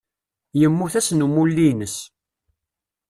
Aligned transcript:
Yemmut 0.59 0.93
ass 0.99 1.09
n 1.13 1.25
umulli-ines. 1.25 1.97